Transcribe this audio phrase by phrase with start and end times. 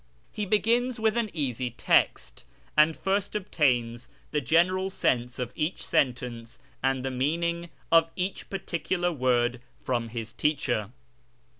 [0.31, 2.43] He begins with an easy text,
[2.75, 9.11] and first obtains the general sense of each sentence and the meaning of each particular
[9.11, 10.89] word from his teacher.